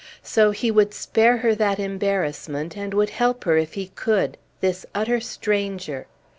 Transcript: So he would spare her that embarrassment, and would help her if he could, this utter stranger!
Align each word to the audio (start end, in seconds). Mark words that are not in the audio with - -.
So 0.23 0.49
he 0.49 0.71
would 0.71 0.95
spare 0.95 1.37
her 1.37 1.53
that 1.53 1.77
embarrassment, 1.79 2.75
and 2.75 2.91
would 2.91 3.11
help 3.11 3.43
her 3.43 3.55
if 3.57 3.75
he 3.75 3.89
could, 3.89 4.35
this 4.59 4.83
utter 4.95 5.19
stranger! 5.19 6.07